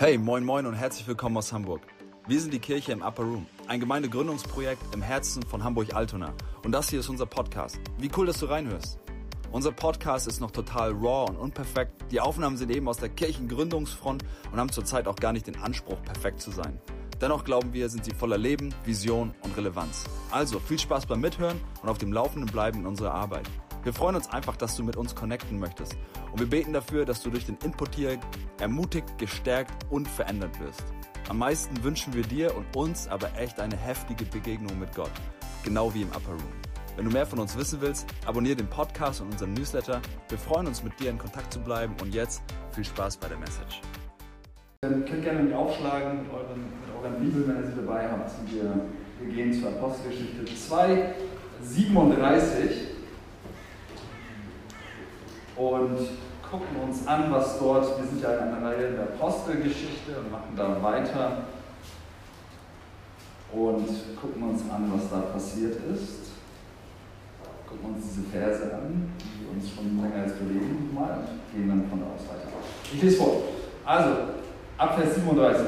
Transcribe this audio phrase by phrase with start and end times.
[0.00, 1.82] Hey, moin moin und herzlich willkommen aus Hamburg.
[2.26, 6.32] Wir sind die Kirche im Upper Room, ein Gemeindegründungsprojekt im Herzen von Hamburg-Altona.
[6.64, 7.78] Und das hier ist unser Podcast.
[7.98, 8.98] Wie cool, dass du reinhörst.
[9.52, 11.92] Unser Podcast ist noch total raw und unperfekt.
[12.10, 16.02] Die Aufnahmen sind eben aus der Kirchengründungsfront und haben zurzeit auch gar nicht den Anspruch,
[16.02, 16.80] perfekt zu sein.
[17.20, 20.04] Dennoch glauben wir, sind sie voller Leben, Vision und Relevanz.
[20.30, 23.50] Also viel Spaß beim Mithören und auf dem Laufenden bleiben in unserer Arbeit.
[23.82, 25.96] Wir freuen uns einfach, dass du mit uns connecten möchtest.
[26.30, 28.18] Und wir beten dafür, dass du durch den Input hier
[28.58, 30.84] ermutigt, gestärkt und verändert wirst.
[31.30, 35.10] Am meisten wünschen wir dir und uns aber echt eine heftige Begegnung mit Gott.
[35.64, 36.52] Genau wie im Upper Room.
[36.96, 40.02] Wenn du mehr von uns wissen willst, abonniere den Podcast und unseren Newsletter.
[40.28, 41.94] Wir freuen uns, mit dir in Kontakt zu bleiben.
[42.02, 43.80] Und jetzt viel Spaß bei der Message.
[44.82, 48.30] Ihr könnt gerne mit aufschlagen mit euren, mit euren Bibeln, wenn ihr sie dabei habt.
[48.52, 48.84] Wir,
[49.20, 51.14] wir gehen zur Apostelgeschichte 2,
[51.62, 52.99] 37
[55.60, 55.98] und
[56.50, 60.54] gucken uns an, was dort, wir sind ja in einer Reihe der Apostelgeschichte und machen
[60.56, 61.42] da weiter
[63.52, 63.86] und
[64.20, 66.30] gucken uns an, was da passiert ist.
[67.68, 71.88] Gucken uns diese Verse an, die uns schon länger jetzt bewegen mal und gehen dann
[71.88, 72.48] von da aus weiter.
[72.92, 73.42] Ich lese vor.
[73.84, 74.10] Also,
[74.78, 75.66] ab Vers 37.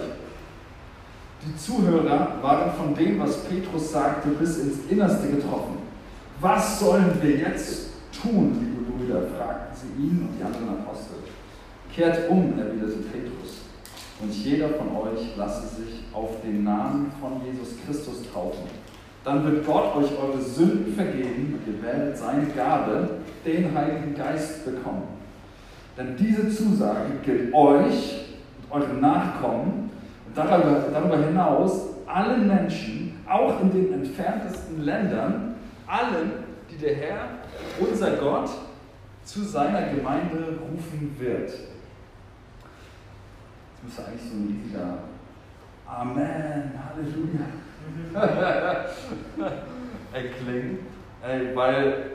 [1.44, 5.78] Die Zuhörer waren von dem, was Petrus sagte, bis ins Innerste getroffen.
[6.40, 7.90] Was sollen wir jetzt
[8.22, 8.71] tun,
[9.82, 11.16] sie ihn und die anderen Apostel.
[11.94, 13.62] Kehrt um, erwiderte Petrus,
[14.20, 18.64] und jeder von euch lasse sich auf den Namen von Jesus Christus taufen.
[19.24, 23.08] Dann wird Gott euch eure Sünden vergeben und ihr werdet seine Gabe,
[23.44, 25.08] den Heiligen Geist, bekommen.
[25.96, 28.26] Denn diese Zusage gilt euch
[28.70, 29.90] und euren Nachkommen
[30.26, 35.54] und darüber, darüber hinaus allen Menschen, auch in den entferntesten Ländern,
[35.86, 36.32] allen,
[36.70, 37.20] die der Herr,
[37.80, 38.50] unser Gott,
[39.24, 41.50] zu seiner Gemeinde rufen wird.
[41.50, 41.74] Jetzt
[43.82, 44.98] müsste eigentlich so ein riesiger
[45.86, 47.46] Amen, Halleluja
[50.12, 50.78] erklingen,
[51.22, 52.12] Ey, weil,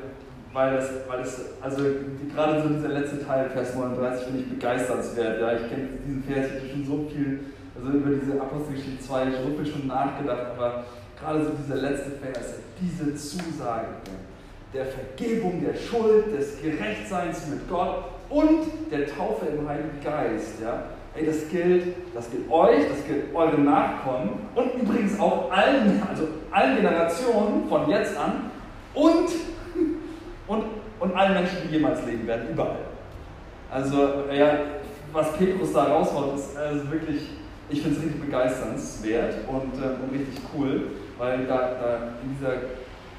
[0.52, 4.50] weil, das, weil das, also die, gerade so dieser letzte Teil, Vers 39, finde ich
[4.50, 5.42] begeisternswert.
[5.42, 7.40] Ja, ich kenne diesen Vers, ich schon so viel,
[7.76, 10.86] also über diese Apostelgeschichte 2, ich habe schon nachgedacht, aber
[11.20, 13.88] gerade so dieser letzte Vers, diese Zusage
[14.74, 20.62] der Vergebung der Schuld, des Gerechtseins mit Gott und der Taufe im Heiligen Geist.
[20.62, 20.84] Ja?
[21.16, 26.28] Ey, das gilt, das gilt euch, das gilt euren Nachkommen und übrigens auch allen, also
[26.52, 28.52] allen Generationen von jetzt an
[28.94, 29.30] und,
[30.48, 30.64] und,
[31.00, 32.78] und allen Menschen, die jemals leben werden, überall.
[33.72, 34.60] Also, ja,
[35.12, 37.22] was Petrus da raushaut, ist also wirklich,
[37.70, 42.54] ich finde es richtig begeisternswert und, äh, und richtig cool, weil da, da in dieser,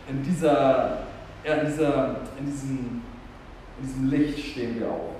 [0.08, 0.98] in dieser,
[1.48, 3.02] ja, in dieser, in diesem,
[3.80, 5.14] in diesem Licht stehen wir auch.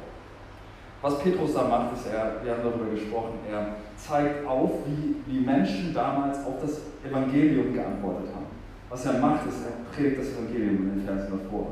[1.01, 5.41] Was Petrus da macht, ist, er, wir haben darüber gesprochen, er zeigt auf, wie, wie
[5.41, 8.47] Menschen damals auf das Evangelium geantwortet haben.
[8.91, 11.69] Was er macht, ist, er predigt das Evangelium in den Versen davor.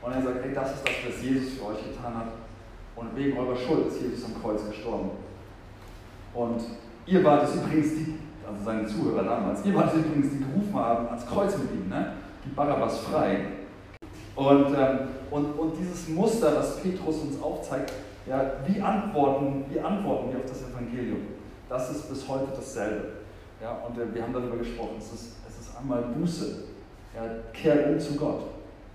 [0.00, 2.28] Und er sagt, hey, das ist das, was Jesus für euch getan hat.
[2.94, 5.10] Und wegen eurer Schuld ist Jesus am Kreuz gestorben.
[6.32, 6.62] Und
[7.04, 8.14] ihr wart es übrigens die,
[8.46, 11.88] also seine Zuhörer damals, ihr wart es übrigens, die gerufen haben ans Kreuz mit ihm,
[11.90, 12.12] ne?
[12.44, 13.55] die Barabbas frei.
[14.36, 14.98] Und, ähm,
[15.30, 17.92] und, und dieses Muster, das Petrus uns aufzeigt,
[18.26, 21.20] ja, wie, antworten, wie antworten wir auf das Evangelium?
[21.68, 23.04] Das ist bis heute dasselbe.
[23.62, 26.64] Ja, und äh, wir haben darüber gesprochen, es ist, es ist einmal Buße,
[27.14, 28.42] ja, kehr um zu Gott.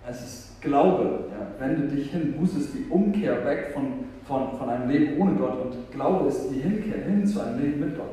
[0.07, 2.35] Es ist Glaube, ja, wende dich hin.
[2.39, 6.49] Buße ist die Umkehr weg von, von, von einem Leben ohne Gott und Glaube ist
[6.49, 8.09] die Hinkehr hin zu einem Leben mit Gott.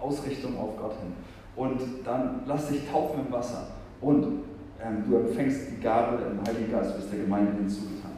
[0.00, 1.12] Ausrichtung auf Gott hin.
[1.56, 3.66] Und dann lass dich taufen im Wasser
[4.00, 4.44] und
[4.84, 8.12] ähm, du empfängst die Gabe im Heiligen Geist, bist der Gemeinde hinzugetan.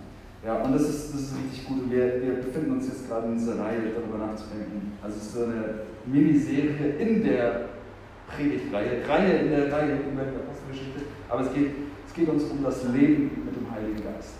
[0.44, 1.90] Ja, und das ist, das ist richtig gut.
[1.90, 4.92] Wir, wir befinden uns jetzt gerade in dieser Reihe, darüber nachzudenken.
[5.02, 7.68] Also es ist so eine Miniserie in der
[8.28, 11.70] Predigtreihe, Reihe in der Reihe über die Apostelgeschichte, aber es geht,
[12.06, 14.34] es geht uns um das Leben mit dem Heiligen Geist.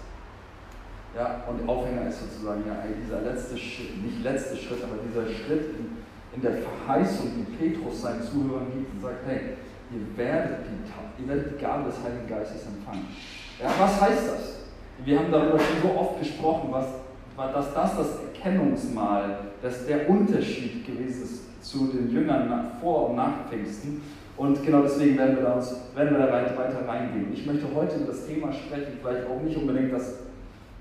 [1.15, 5.77] Ja, und Aufhänger ist sozusagen ja dieser letzte Schritt, nicht letzte Schritt, aber dieser Schritt
[5.77, 5.99] in,
[6.35, 9.57] in der Verheißung, die Petrus seinen Zuhörern gibt und sagt, hey,
[9.93, 13.07] ihr werdet die, ihr werdet die Gabe des Heiligen Geistes empfangen.
[13.61, 14.63] Ja, was heißt das?
[15.05, 16.87] Wir haben darüber schon so oft gesprochen, was,
[17.37, 23.49] dass das das Erkennungsmal, dass der Unterschied gewesen ist zu den Jüngern vor und nach
[23.49, 24.03] Pfingsten.
[24.37, 25.57] Und genau deswegen werden wir da,
[25.95, 27.33] werden wir da weiter reingehen.
[27.33, 30.15] Ich möchte heute über das Thema sprechen, vielleicht auch nicht unbedingt das,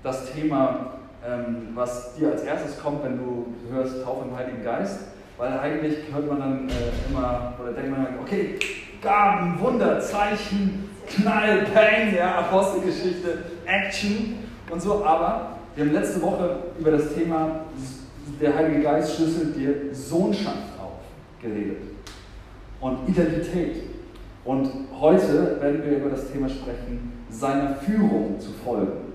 [0.02, 0.94] das Thema,
[1.24, 5.00] ähm, was dir als erstes kommt, wenn du hörst Taufe im Heiligen Geist,
[5.36, 8.58] weil eigentlich hört man dann äh, immer, oder denkt man, okay,
[9.02, 14.38] Gaben, Wunder, Zeichen, Knall, Peng, ja, Apostelgeschichte, Action
[14.70, 17.64] und so, aber wir haben letzte Woche über das Thema
[18.40, 21.00] der Heilige Geist schlüsselt dir Sohnschaft auf,
[21.40, 21.78] geredet.
[22.80, 23.82] Und Identität.
[24.44, 24.68] Und
[24.98, 29.12] heute werden wir über das Thema sprechen, seiner Führung zu folgen.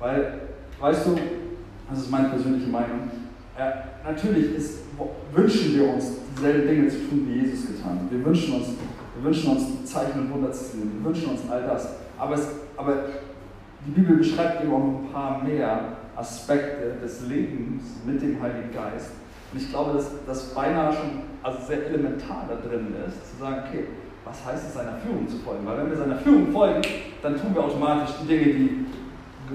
[0.00, 0.40] Weil,
[0.80, 1.16] weißt du,
[1.88, 3.10] das ist meine persönliche Meinung,
[3.56, 3.70] äh,
[4.04, 4.80] natürlich ist,
[5.32, 8.10] wünschen wir uns dieselben Dinge zu tun, wie Jesus getan hat.
[8.10, 8.68] Wir wünschen uns,
[9.14, 10.92] wir wünschen uns Zeichen und Wunder zu sehen.
[10.98, 11.88] Wir wünschen uns all das.
[12.18, 12.94] Aber, es, aber
[13.86, 19.12] die Bibel beschreibt eben auch ein paar mehr Aspekte des Lebens mit dem Heiligen Geist.
[19.52, 21.10] Und ich glaube, dass das beinahe schon
[21.42, 23.84] also sehr elementar da drin ist, zu sagen, okay,
[24.24, 25.66] was heißt es, seiner Führung zu folgen?
[25.66, 26.80] Weil wenn wir seiner Führung folgen,
[27.22, 28.86] dann tun wir automatisch die Dinge, die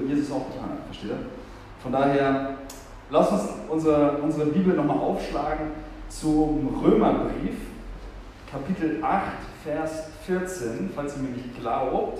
[0.07, 0.85] Jesus auch getan hat.
[0.85, 1.17] Versteht ihr?
[1.81, 2.57] Von daher,
[3.09, 5.67] lass uns unsere, unsere Bibel nochmal aufschlagen
[6.19, 7.55] zum Römerbrief,
[8.49, 9.33] Kapitel 8,
[9.63, 12.19] Vers 14, falls ihr mir nicht glaubt.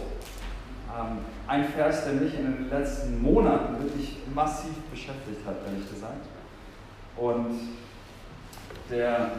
[0.95, 1.17] Ähm,
[1.47, 6.27] ein Vers, der mich in den letzten Monaten wirklich massiv beschäftigt hat, ehrlich gesagt.
[7.15, 7.59] Und
[8.91, 9.31] der,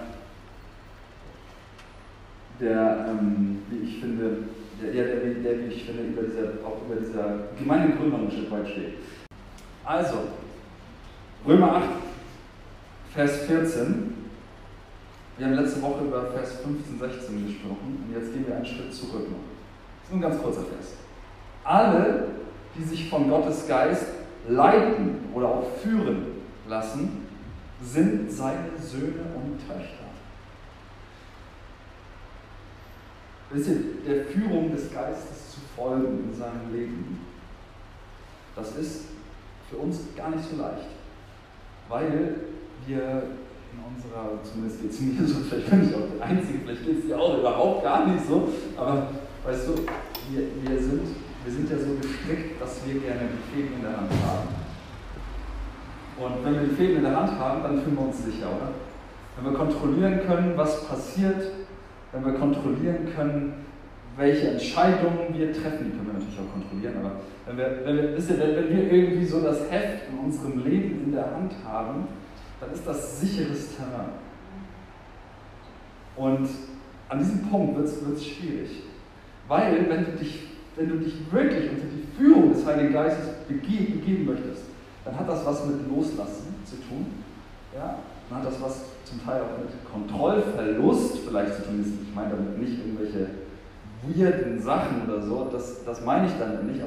[2.58, 4.38] der ähm, wie ich finde,
[4.82, 8.68] der, der, der, wie ich finde, über dieser, auch über dieser Gemeindegründung ein Stück weit
[8.68, 8.94] steht.
[9.84, 10.18] Also,
[11.46, 11.84] Römer 8,
[13.14, 14.17] Vers 14.
[15.38, 18.92] Wir haben letzte Woche über Vers 15, 16 gesprochen und jetzt gehen wir einen Schritt
[18.92, 19.38] zurück noch.
[20.00, 20.94] Das ist ein ganz kurzer Vers.
[21.62, 22.24] Alle,
[22.76, 24.06] die sich von Gottes Geist
[24.48, 26.26] leiten oder auch führen
[26.66, 27.28] lassen,
[27.80, 30.08] sind seine Söhne und Töchter.
[33.50, 33.76] Wisst ihr,
[34.06, 37.20] der Führung des Geistes zu folgen in seinem Leben,
[38.56, 39.04] das ist
[39.70, 40.88] für uns gar nicht so leicht,
[41.88, 42.34] weil
[42.86, 43.22] wir
[43.72, 46.98] in unserer, zumindest geht es mir so, vielleicht bin ich auch der Einzige, vielleicht geht
[46.98, 49.08] es dir auch überhaupt gar nicht so, aber
[49.44, 49.72] weißt du,
[50.30, 51.08] wir, wir sind
[51.48, 54.48] wir sind ja so gestrickt, dass wir gerne die Fäden in der Hand haben.
[56.20, 58.68] Und wenn wir die Fäden in der Hand haben, dann fühlen wir uns sicher, oder?
[59.36, 61.40] Wenn wir kontrollieren können, was passiert,
[62.12, 63.64] wenn wir kontrollieren können,
[64.18, 67.12] welche Entscheidungen wir treffen, die können wir natürlich auch kontrollieren, aber
[67.46, 71.04] wenn wir, wenn wir, wisst ihr, wenn wir irgendwie so das Heft in unserem Leben
[71.04, 72.08] in der Hand haben,
[72.60, 74.10] dann ist das sicheres Terrain.
[76.16, 76.48] Und
[77.08, 78.82] an diesem Punkt wird es schwierig.
[79.46, 84.26] Weil, wenn du dich wenn du dich wirklich unter die Führung des Heiligen Geistes begeben,
[84.26, 84.62] möchtest,
[85.04, 87.06] dann hat das was mit Loslassen zu tun.
[87.74, 87.98] Ja?
[88.30, 92.02] Dann hat das was zum Teil auch mit Kontrollverlust vielleicht zu tun.
[92.08, 93.26] Ich meine damit nicht irgendwelche
[94.04, 96.80] weirden Sachen oder so, das, das meine ich dann nicht,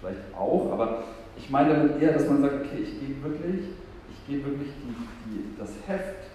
[0.00, 1.02] vielleicht auch, aber
[1.36, 3.77] ich meine damit eher, dass man sagt, okay, ich gebe wirklich, ich
[4.28, 6.30] gebe wirklich die, die, das Heft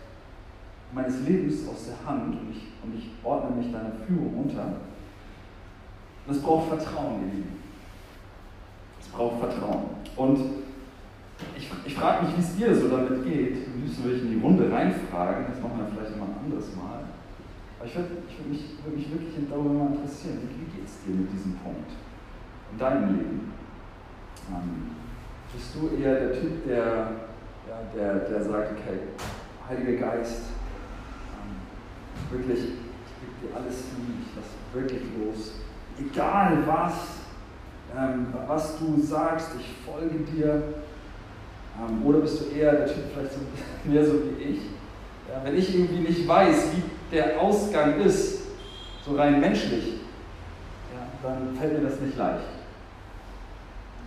[0.93, 4.73] meines Lebens aus der Hand und ich, und ich ordne mich deiner Führung unter
[6.25, 7.59] und es braucht Vertrauen, ihr Lieben.
[8.99, 9.83] Es braucht Vertrauen.
[10.15, 10.39] Und
[11.57, 13.67] ich, ich frage mich, wie es dir so damit geht.
[13.67, 15.45] Am liebsten würde in die Runde reinfragen.
[15.49, 17.03] Das machen wir vielleicht immer ein anderes Mal.
[17.77, 20.39] Aber ich würde würd mich, würd mich wirklich darüber mal interessieren.
[20.43, 21.91] Wie, wie geht es dir mit diesem Punkt
[22.71, 23.51] in deinem Leben?
[24.49, 24.95] Ähm,
[25.51, 27.11] bist du eher der Typ, der,
[27.68, 29.00] ja, der, der sagt, okay,
[29.68, 30.42] Heiliger Geist,
[31.33, 35.63] ähm, wirklich, ich gebe dir alles hin, ich lasse wirklich los
[36.00, 36.94] egal was,
[37.95, 40.63] ähm, was du sagst, ich folge dir.
[41.80, 43.39] Ähm, oder bist du eher der Typ vielleicht so,
[43.89, 44.62] mehr so wie ich?
[45.29, 48.43] Ja, wenn ich irgendwie nicht weiß, wie der Ausgang ist,
[49.05, 50.00] so rein menschlich,
[50.93, 52.43] ja, dann fällt mir das nicht leicht.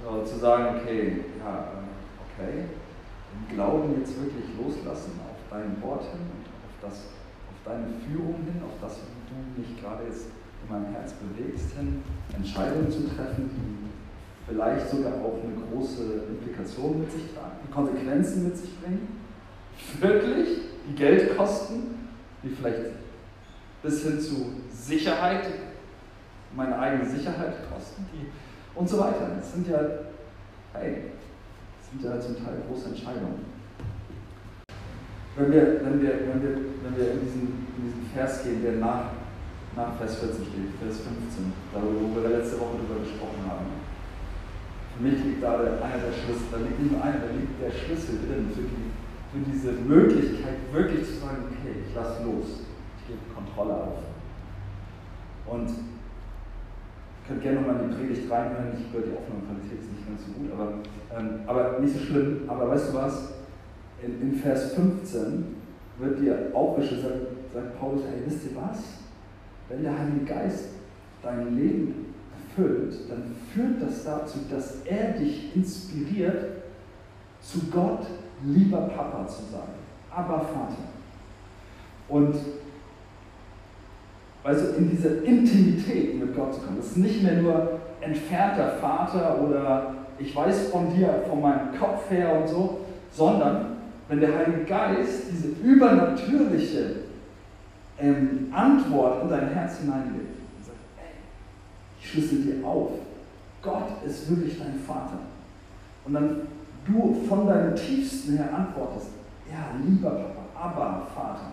[0.04, 1.68] So, zu sagen, okay, ja,
[2.22, 2.75] okay, im
[3.52, 7.08] Glauben jetzt wirklich loslassen auf dein Wort hin und auf, das,
[7.48, 10.26] auf deine Führung hin, auf das, wie du mich gerade jetzt
[10.62, 12.02] in meinem Herz bewegst, hin,
[12.34, 13.86] Entscheidungen zu treffen, die
[14.46, 19.20] vielleicht sogar auch eine große Implikation mit sich tragen, die Konsequenzen mit sich bringen,
[20.00, 20.48] wirklich,
[20.88, 22.10] die Geld kosten,
[22.42, 22.92] die vielleicht
[23.82, 25.46] bis hin zu Sicherheit,
[26.54, 28.26] meine eigene Sicherheit kosten, die
[28.76, 29.30] und so weiter.
[29.36, 29.80] Das sind ja,
[30.74, 31.10] hey,
[31.90, 33.46] sind ja zum Teil große Entscheidungen.
[35.36, 37.42] Wenn wir, wenn wir, wenn wir, wenn wir in, diesen,
[37.76, 39.10] in diesen Vers gehen, der nach
[39.76, 43.68] nach Vers 14 steht, Vers 15, darüber, wo wir letzte Woche darüber gesprochen haben.
[44.96, 48.24] Für mich liegt da einer der Schlüssel, da liegt nur einer, da liegt der Schlüssel
[48.24, 48.88] drin für, die,
[49.28, 52.64] für diese Möglichkeit, wirklich zu sagen, okay, ich lasse los,
[52.96, 54.00] ich gebe Kontrolle auf.
[55.44, 55.68] Und
[57.26, 60.32] könnt gerne nochmal in die Predigt reinhören, ich höre die Aufnahmequalität ist nicht ganz so
[60.32, 60.72] gut, aber,
[61.18, 62.42] ähm, aber nicht so schlimm.
[62.46, 63.32] Aber weißt du was?
[64.02, 65.44] In, in Vers 15
[65.98, 67.02] wird dir aufgeschrieben,
[67.52, 68.78] sagt, Paulus, hey, wisst ihr was?
[69.68, 70.68] Wenn der Heilige Geist
[71.22, 76.44] dein Leben erfüllt, dann führt das dazu, dass er dich inspiriert,
[77.40, 78.06] zu Gott
[78.44, 79.72] lieber Papa zu sagen.
[80.10, 80.76] Aber Vater.
[82.08, 82.34] Und
[84.46, 86.76] also in diese Intimität mit Gott zu kommen.
[86.76, 92.08] Das ist nicht mehr nur entfernter Vater oder ich weiß von dir, von meinem Kopf
[92.10, 93.76] her und so, sondern
[94.08, 96.96] wenn der Heilige Geist diese übernatürliche
[97.98, 101.16] ähm, Antwort in dein Herz hineinlegt und sagt, ey,
[102.00, 102.90] ich schlüssel dir auf,
[103.62, 105.18] Gott ist wirklich dein Vater.
[106.04, 106.36] Und dann
[106.86, 109.08] du von deinem Tiefsten her antwortest,
[109.50, 111.52] ja, lieber Papa, aber Vater,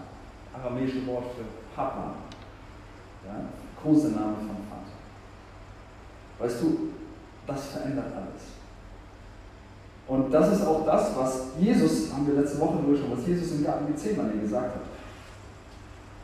[0.53, 2.13] aramäische Wort für Papa,
[3.25, 3.35] ja,
[3.81, 4.93] Kosename von Vater.
[6.39, 6.89] Weißt du,
[7.47, 8.53] das verändert alles.
[10.07, 13.53] Und das ist auch das, was Jesus, haben wir letzte Woche drüber schon, was Jesus
[13.53, 14.81] im Garten Gethsemane gesagt hat.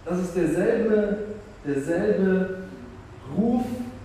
[0.05, 1.17] Das ist derselbe,
[1.65, 2.63] derselbe
[3.37, 3.63] Ruf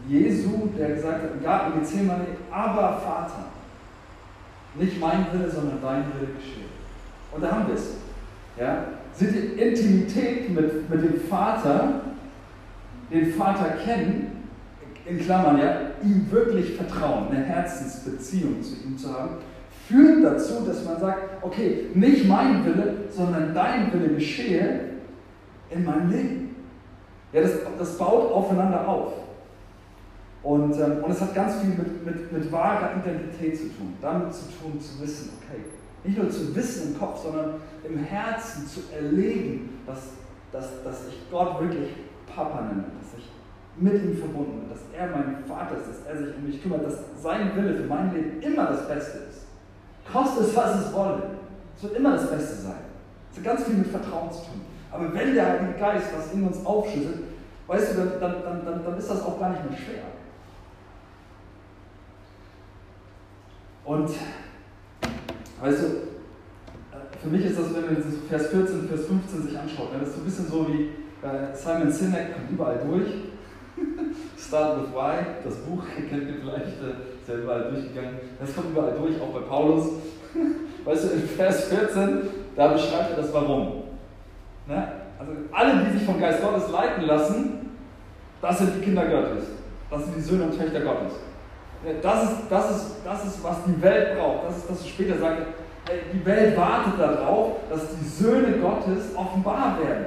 [0.08, 3.46] Jesu, der gesagt hat im Garten Gethsemane, aber Vater,
[4.76, 6.64] nicht mein Wille, sondern dein Wille geschehe.
[7.32, 7.94] Und da haben wir es.
[8.58, 8.84] Ja?
[9.12, 12.00] Sind die Intimität mit, mit dem Vater,
[13.14, 14.48] den Vater kennen,
[15.06, 19.36] in Klammern, ja, ihm wirklich vertrauen, eine Herzensbeziehung zu ihm zu haben,
[19.86, 24.80] führt dazu, dass man sagt, okay, nicht mein Wille, sondern dein Wille geschehe
[25.70, 26.56] in meinem Leben.
[27.32, 29.12] Ja, das, das baut aufeinander auf.
[30.42, 33.94] Und, ähm, und es hat ganz viel mit, mit, mit wahrer Identität zu tun.
[34.00, 35.62] Damit zu tun, zu wissen, okay,
[36.04, 40.10] nicht nur zu wissen im Kopf, sondern im Herzen zu erleben, dass,
[40.52, 41.88] dass, dass ich Gott wirklich
[42.34, 43.30] Papa nenne, dass ich
[43.76, 46.84] mit ihm verbunden bin, dass er mein Vater ist, dass er sich um mich kümmert,
[46.84, 49.46] dass sein Wille für mein Leben immer das Beste ist.
[50.10, 51.22] Kostet es, was es wolle.
[51.76, 52.84] Es wird immer das Beste sein.
[53.30, 54.60] Es hat ganz viel mit Vertrauen zu tun.
[54.92, 57.24] Aber wenn der Heilige Geist was in uns aufschüttet,
[57.66, 60.04] weißt du, dann, dann, dann, dann ist das auch gar nicht mehr schwer.
[63.84, 64.10] Und,
[65.60, 69.88] weißt du, äh, für mich ist das, wenn man Vers 14, Vers 15 sich anschaut,
[69.98, 70.90] das ist so ein bisschen so wie
[71.54, 73.08] Simon Sinek kommt überall durch.
[74.38, 78.20] Start with Why, das Buch kennt ihr vielleicht, äh, ist ja überall durchgegangen.
[78.38, 79.88] Das kommt überall durch, auch bei Paulus.
[80.84, 83.84] Weißt du, in Vers 14, da beschreibt er das Warum.
[84.66, 84.92] Ne?
[85.18, 87.70] Also alle, die sich vom Geist Gottes leiten lassen,
[88.42, 89.44] das sind die Kinder Gottes.
[89.90, 91.14] Das sind die Söhne und Töchter Gottes.
[92.02, 94.48] Das ist, das ist, das ist was die Welt braucht.
[94.48, 95.46] Das ist, dass ich später sage,
[96.12, 100.06] die Welt wartet darauf, dass die Söhne Gottes offenbar werden.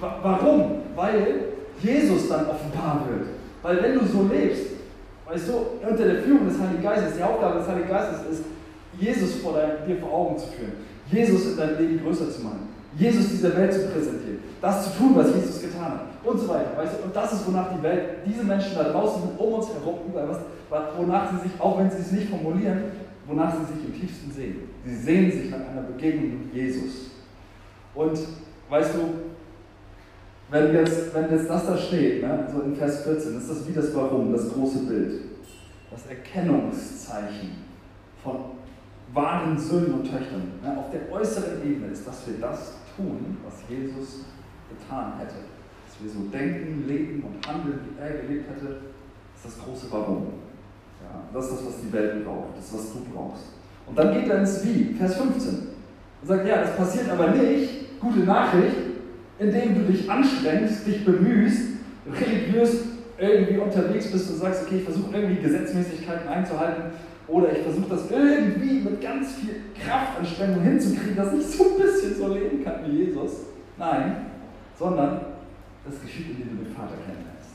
[0.00, 0.82] Warum?
[0.94, 1.44] Weil
[1.80, 3.28] Jesus dann offenbar wird.
[3.62, 4.66] Weil wenn du so lebst,
[5.26, 8.44] weißt du, unter der Führung des Heiligen Geistes, die Aufgabe des Heiligen Geistes ist,
[8.98, 10.72] Jesus vor dein, dir vor Augen zu führen,
[11.10, 15.16] Jesus in deinem Leben größer zu machen, Jesus dieser Welt zu präsentieren, das zu tun,
[15.16, 16.76] was Jesus getan hat und so weiter.
[16.76, 17.04] Weißt du?
[17.04, 19.98] Und das ist, wonach die Welt, diese Menschen da draußen um uns herum,
[20.96, 22.84] wonach sie sich, auch wenn sie es nicht formulieren,
[23.26, 24.56] wonach sie sich im tiefsten sehen.
[24.84, 27.10] Sie sehen sich nach einer Begegnung mit Jesus.
[27.94, 28.18] Und
[28.68, 29.33] weißt du,
[30.50, 33.72] wenn jetzt, wenn jetzt das da steht, ne, so in Vers 14, ist das wie
[33.72, 35.12] das Warum, das große Bild.
[35.90, 37.50] Das Erkennungszeichen
[38.22, 38.36] von
[39.12, 43.54] wahren Söhnen und Töchtern ne, auf der äußeren Ebene ist, dass wir das tun, was
[43.68, 44.24] Jesus
[44.68, 45.34] getan hätte.
[45.86, 48.80] Dass wir so denken, leben und handeln, wie er gelebt hätte,
[49.36, 50.26] ist das große Warum.
[51.02, 53.44] Ja, das ist das, was die Welt braucht, das ist, was du brauchst.
[53.86, 55.52] Und dann geht er ins Wie, Vers 15.
[56.22, 58.93] Und sagt, ja, das passiert aber nicht, gute Nachricht,
[59.38, 61.74] indem du dich anstrengst, dich bemühst,
[62.06, 62.76] religiös
[63.18, 66.84] irgendwie unterwegs bist und sagst, okay, ich versuche irgendwie Gesetzmäßigkeiten einzuhalten
[67.26, 72.14] oder ich versuche das irgendwie mit ganz viel Kraftanstrengung hinzukriegen, dass ich so ein bisschen
[72.16, 73.32] so leben kann wie Jesus.
[73.78, 74.26] Nein,
[74.78, 75.20] sondern
[75.84, 77.50] das geschieht, indem du den Vater kennenlernst.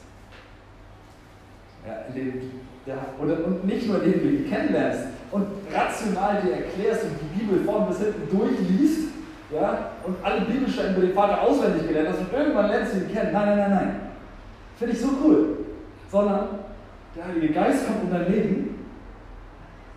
[1.86, 2.51] Ja, indem
[2.86, 7.39] der, oder, und nicht nur indem du ihn kennenlernst und rational dir erklärst und die
[7.39, 9.09] Bibel vorn bis hinten durchliest,
[9.51, 13.12] ja, und alle Bibelstellen über den Vater auswendig gelernt hast und irgendwann lernst du ihn
[13.12, 13.34] kennen.
[13.34, 14.01] Nein, nein, nein, nein.
[14.77, 15.58] Finde ich so cool.
[16.10, 16.48] Sondern
[17.15, 18.86] der Heilige Geist kommt in dein Leben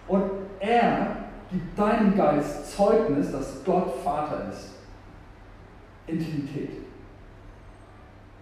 [0.09, 0.23] und
[0.61, 1.17] er
[1.51, 4.73] gibt deinem Geist Zeugnis, dass Gott Vater ist.
[6.07, 6.71] Intimität.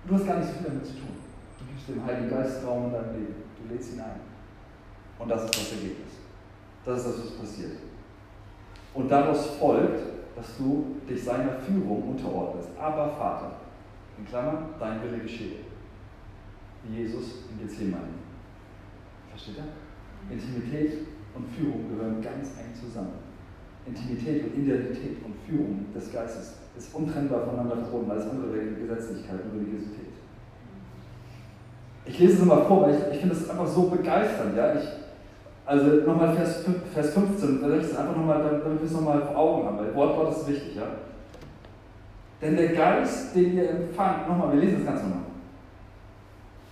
[0.06, 1.16] Du hast gar nicht so viel damit zu tun.
[1.58, 3.34] Du gibst dem Heiligen Geist Raum in deinem Leben.
[3.58, 4.20] Du lädst ihn ein.
[5.18, 6.12] Und das ist das Ergebnis.
[6.84, 7.72] Das ist das, was passiert.
[8.94, 12.70] Und daraus folgt, dass du dich seiner Führung unterordnest.
[12.80, 13.52] Aber Vater,
[14.16, 15.56] in Klammern, dein Wille geschehe.
[16.82, 18.16] Wie Jesus in Gethsemane.
[19.28, 20.34] Versteht ihr?
[20.34, 23.20] Intimität und Führung gehören ganz eng zusammen.
[23.84, 28.10] Intimität und Identität und Führung des Geistes ist untrennbar voneinander verbunden.
[28.10, 30.08] Alles andere wäre Gesetzlichkeit und Religiosität.
[32.06, 34.56] Ich lese es mal vor, weil ich, ich finde es einfach so begeisternd.
[34.56, 34.74] Ja?
[34.74, 34.88] Ich,
[35.66, 39.66] Also nochmal Vers, Vers 15, Vers 16, einfach nochmal, damit wir es nochmal vor Augen
[39.66, 40.86] haben, weil Wort Gottes ist wichtig, ja.
[42.42, 45.24] Denn der Geist, den ihr empfangt, nochmal, wir lesen das Ganze nochmal.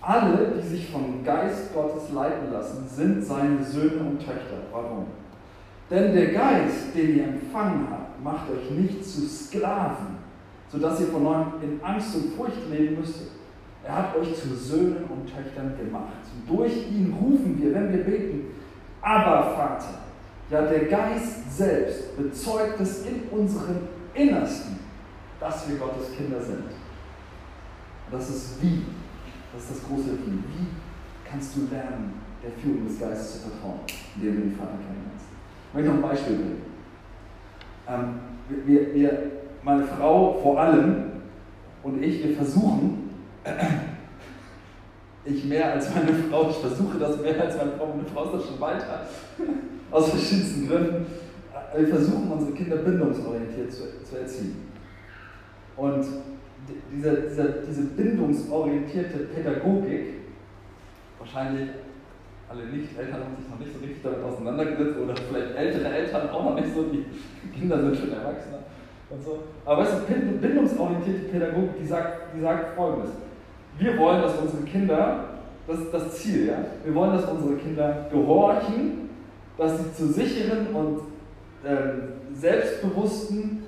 [0.01, 4.57] Alle, die sich vom Geist Gottes leiten lassen, sind seine Söhne und Töchter.
[4.71, 5.05] Warum?
[5.89, 10.17] Denn der Geist, den ihr empfangen habt, macht euch nicht zu Sklaven,
[10.71, 13.29] sodass ihr von neuem in Angst und Furcht leben müsstet.
[13.83, 16.13] Er hat euch zu Söhnen und Töchtern gemacht.
[16.47, 18.47] Durch ihn rufen wir, wenn wir beten,
[19.01, 19.99] aber Vater.
[20.49, 23.77] Ja, der Geist selbst bezeugt es in unserem
[24.13, 24.79] Innersten,
[25.39, 26.63] dass wir Gottes Kinder sind.
[28.11, 28.83] Das ist wie.
[29.53, 30.31] Das ist das große Wie.
[30.31, 30.67] Wie
[31.29, 33.79] kannst du lernen, der Führung des Geistes zu vertrauen,
[34.15, 35.25] indem du den Vater kennenlernst?
[35.67, 36.61] Ich möchte noch ein Beispiel bringen.
[37.87, 38.19] Ähm,
[38.65, 41.11] wir, wir, meine Frau vor allem
[41.83, 43.09] und ich, wir versuchen,
[45.25, 48.33] ich mehr als meine Frau, ich versuche das mehr als meine Frau, meine Frau ist
[48.33, 49.07] das schon weiter,
[49.91, 51.05] aus verschiedensten Gründen.
[51.75, 54.69] Wir versuchen unsere Kinder bindungsorientiert zu, zu erziehen.
[55.75, 56.05] Und
[56.91, 60.13] dieser, dieser, diese bindungsorientierte Pädagogik,
[61.19, 61.69] wahrscheinlich
[62.49, 66.45] alle Nicht-Eltern haben sich noch nicht so richtig damit auseinandergesetzt oder vielleicht ältere Eltern auch
[66.45, 67.05] noch nicht so, die
[67.57, 68.59] Kinder sind schon Erwachsene
[69.09, 69.43] und so.
[69.65, 73.11] Aber weißt du, bindungsorientierte Pädagogik, die sagt, die sagt folgendes.
[73.79, 75.23] Wir wollen, dass unsere Kinder,
[75.65, 79.09] das ist das Ziel, ja, wir wollen, dass unsere Kinder gehorchen,
[79.57, 80.99] dass sie zu sicheren und
[81.65, 82.01] ähm,
[82.33, 83.63] selbstbewussten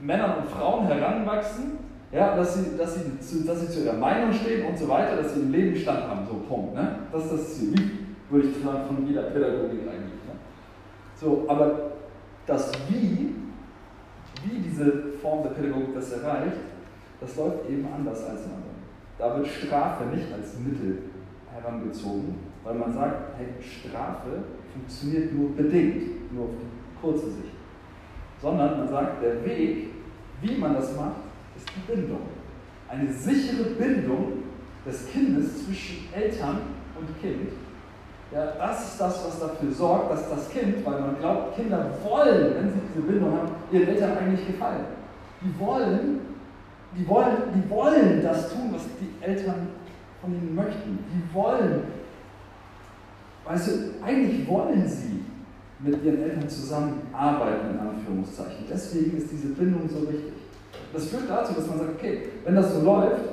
[0.00, 1.78] Männern und Frauen heranwachsen,
[2.12, 5.16] ja, dass, sie, dass, sie zu, dass sie zu ihrer Meinung stehen und so weiter,
[5.16, 6.74] dass sie im Leben Stand haben, so Punkt.
[6.74, 6.98] Ne?
[7.10, 10.22] Das ist das Ziel, wie, würde ich sagen, von jeder Pädagogik eigentlich.
[10.26, 10.36] Ne?
[11.16, 11.92] So, aber
[12.46, 13.34] das Wie,
[14.44, 16.58] wie diese Form der Pädagogik das erreicht,
[17.20, 18.71] das läuft eben anders als in anderen.
[19.22, 20.98] Da wird Strafe nicht als Mittel
[21.54, 27.54] herangezogen, weil man sagt, hey, Strafe funktioniert nur bedingt, nur auf die kurze Sicht.
[28.40, 29.90] Sondern man sagt, der Weg,
[30.40, 31.18] wie man das macht,
[31.56, 32.22] ist die Bindung.
[32.88, 34.42] Eine sichere Bindung
[34.84, 36.58] des Kindes zwischen Eltern
[36.98, 37.52] und Kind.
[38.32, 42.56] Ja, das ist das, was dafür sorgt, dass das Kind, weil man glaubt, Kinder wollen,
[42.56, 44.84] wenn sie diese Bindung haben, ihren Eltern eigentlich gefallen.
[45.40, 46.31] Die wollen,
[46.96, 49.68] die wollen, die wollen das tun, was die Eltern
[50.20, 50.98] von ihnen möchten.
[51.12, 51.82] Die wollen,
[53.44, 55.24] weißt du, eigentlich wollen sie
[55.78, 58.66] mit ihren Eltern zusammenarbeiten, in Anführungszeichen.
[58.70, 60.34] Deswegen ist diese Bindung so wichtig.
[60.92, 63.24] Das führt dazu, dass man sagt, okay, wenn das so läuft,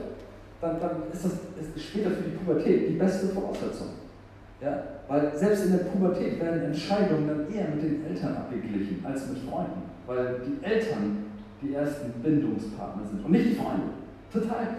[0.61, 1.33] dann, dann ist das
[1.75, 3.87] ist später für die Pubertät die beste Voraussetzung.
[4.61, 4.83] Ja?
[5.07, 9.39] Weil selbst in der Pubertät werden Entscheidungen dann eher mit den Eltern abgeglichen als mit
[9.39, 9.83] Freunden.
[10.05, 11.28] Weil die Eltern
[11.61, 13.89] die ersten Bindungspartner sind und nicht die Freunde.
[14.31, 14.77] Total,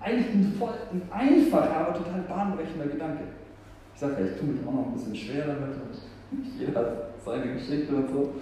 [0.00, 3.24] eigentlich ein, voll, ein einfacher, aber total bahnbrechender Gedanke.
[3.94, 5.74] Ich sage ja, ich tue mich auch noch ein bisschen schwer damit.
[6.58, 6.86] Jeder hat
[7.24, 8.34] seine Geschichte und so.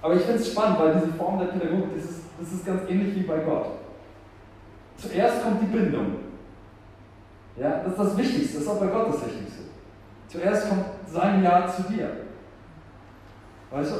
[0.00, 2.88] Aber ich finde es spannend, weil diese Form der Pädagogik, das ist, das ist ganz
[2.88, 3.66] ähnlich wie bei Gott.
[4.96, 6.16] Zuerst kommt die Bindung.
[7.56, 9.62] Ja, das ist das Wichtigste, das ist auch bei Gott das Wichtigste.
[10.28, 12.10] Zuerst kommt sein Ja zu dir.
[13.70, 13.96] Weißt du?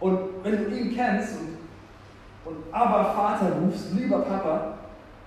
[0.00, 4.78] Und wenn du ihn kennst und, und aber Vater rufst, lieber Papa,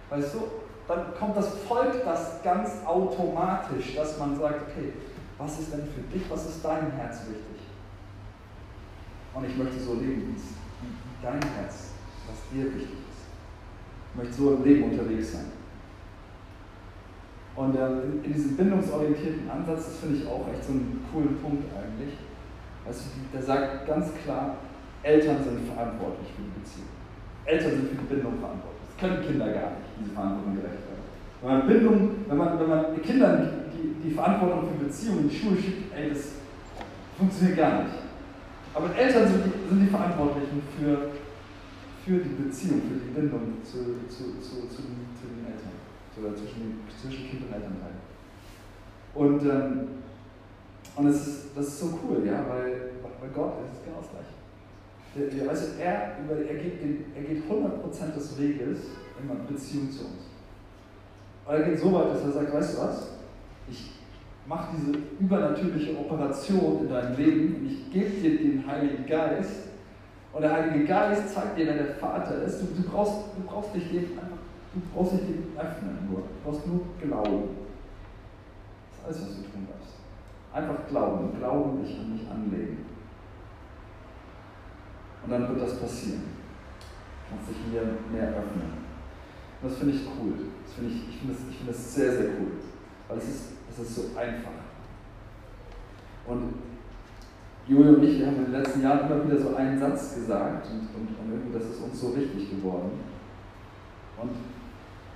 [0.10, 0.40] weißt du,
[0.88, 4.94] dann kommt das, folgt das ganz automatisch, dass man sagt, okay,
[5.38, 7.68] was ist denn für dich, was ist dein Herz wichtig?
[9.34, 11.92] Und ich möchte so leben, wie dein Herz,
[12.28, 13.24] was dir wichtig ist.
[14.12, 15.52] Ich möchte so im Leben unterwegs sein.
[17.56, 21.38] Und äh, in, in, diesem bindungsorientierten Ansatz, das finde ich auch echt so einen coolen
[21.40, 22.18] Punkt eigentlich.
[22.86, 22.92] Du,
[23.32, 24.58] der sagt ganz klar,
[25.04, 26.92] Eltern sind verantwortlich für die Beziehung.
[27.46, 28.84] Eltern sind für die Bindung verantwortlich.
[28.92, 31.04] Das können Kinder gar nicht, diese Verantwortung gerecht werden.
[31.42, 35.36] Wenn man Bindung, wenn man, wenn man Kindern die, die Verantwortung für Beziehungen in die
[35.36, 36.44] Schule schickt, ey, das
[37.18, 37.96] funktioniert gar nicht.
[38.74, 41.12] Aber Eltern sind die, sind die Verantwortlichen für,
[42.04, 45.80] für die Beziehung, für die Bindung zu, zu, zu, zu, den, zu den Eltern,
[46.20, 47.96] oder zwischen, zwischen Kind und Elternteil.
[49.16, 50.04] Und, ähm,
[50.96, 54.10] und es ist, das ist so cool, ja, weil bei Gott ist es genau das
[54.12, 54.34] Gleiche.
[55.16, 56.18] Der, der, er,
[56.50, 56.82] er, geht
[57.16, 58.80] er geht 100% des Weges
[59.20, 60.24] in Beziehung zu uns.
[61.46, 63.08] Und er geht so weit, dass er sagt, weißt du was,
[63.70, 63.92] ich
[64.48, 69.70] mach diese übernatürliche Operation in deinem Leben und ich gebe dir den Heiligen Geist.
[70.32, 72.60] Und der Heilige Geist zeigt dir, wer der Vater ist.
[72.62, 74.38] Du, du, brauchst, du brauchst dich dem einfach,
[74.74, 76.22] du brauchst dich dem öffnen nur.
[76.22, 77.50] Du brauchst nur Glauben.
[79.06, 80.03] Das ist alles, was du tun darfst.
[80.54, 82.86] Einfach glauben, glauben, dich an mich anlegen.
[85.24, 86.24] Und dann wird das passieren.
[87.30, 88.84] Du kannst dich mir mehr öffnen.
[89.62, 90.34] Und das finde ich cool.
[90.64, 92.52] Das finde ich, ich finde das, find das sehr, sehr cool.
[93.08, 94.52] Weil es ist es ist so einfach.
[96.28, 96.54] Und
[97.68, 100.68] Julio und ich, wir haben in den letzten Jahren immer wieder so einen Satz gesagt
[100.68, 102.92] und, und, und irgendwie das ist uns so wichtig geworden.
[104.22, 104.32] Und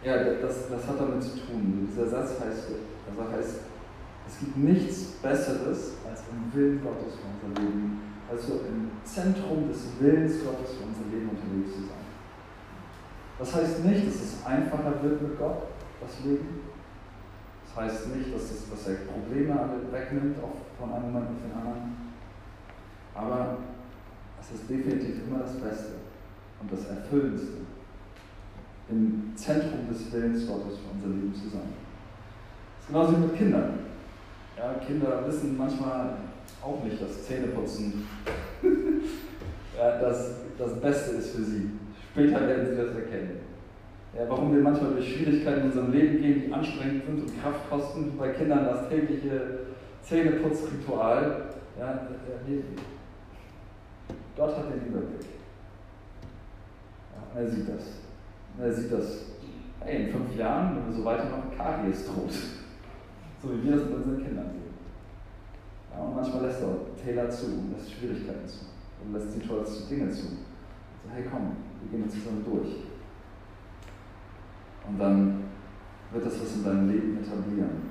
[0.04, 1.88] ja, das, das hat damit zu tun.
[1.90, 2.70] Dieser Satz heißt,
[3.10, 3.60] also heißt,
[4.28, 9.88] es gibt nichts Besseres, als im Willen Gottes für unser Leben, also im Zentrum des
[10.00, 12.06] Willens Gottes für unser Leben unterwegs zu sein.
[13.40, 15.70] Das heißt nicht, dass es einfacher wird mit Gott,
[16.02, 16.60] das Leben.
[17.64, 19.56] Das heißt nicht, dass, es, dass er Probleme
[19.92, 21.96] wegnimmt, auch von einem Moment auf den anderen.
[23.14, 23.58] Aber
[24.42, 25.94] es ist definitiv immer das Beste
[26.60, 27.60] und das Erfüllendste,
[28.90, 31.74] im Zentrum des Willens Gottes für unser Leben zu sein.
[32.76, 33.87] Das ist genauso wie mit Kindern.
[34.58, 36.18] Ja, Kinder wissen manchmal
[36.64, 38.08] auch nicht, dass Zähneputzen
[39.78, 41.70] ja, das, das Beste ist für sie.
[42.12, 43.40] Später werden sie das erkennen.
[44.16, 47.70] Ja, warum wir manchmal durch Schwierigkeiten in unserem Leben gehen, die anstrengend sind und Kraft
[47.70, 49.60] kosten, bei Kindern das tägliche
[50.02, 51.44] Zähneputzritual.
[51.80, 52.08] Ja,
[54.36, 55.28] Gott hat den Überblick.
[57.14, 57.84] Ja, er sieht das.
[58.60, 59.26] Er sieht das.
[59.82, 62.34] Hey, in fünf Jahren, wenn wir so weitermachen, Karies droht.
[63.42, 64.74] So wie wir das mit unseren Kindern sehen.
[65.92, 68.66] Ja, und manchmal lässt er Taylor zu und lässt Schwierigkeiten zu
[69.04, 70.24] und lässt die tollsten Dinge zu.
[70.24, 72.84] So, hey komm, wir gehen jetzt zusammen durch.
[74.88, 75.44] Und dann
[76.12, 77.90] wird das was in deinem Leben etablieren,